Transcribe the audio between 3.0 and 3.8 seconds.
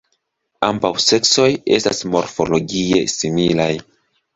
similaj.